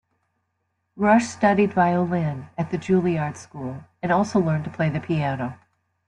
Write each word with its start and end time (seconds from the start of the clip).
Rush 0.95 1.27
studied 1.27 1.75
violin 1.75 2.47
at 2.57 2.71
the 2.71 2.77
Juilliard 2.79 3.37
School, 3.37 3.83
and 4.01 4.11
also 4.11 4.39
learned 4.39 4.63
to 4.63 4.71
play 4.71 4.89
the 4.89 4.99
piano. 4.99 5.59